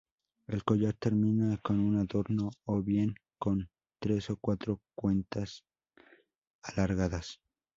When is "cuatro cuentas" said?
4.41-5.63